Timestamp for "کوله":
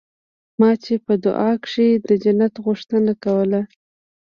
3.23-3.61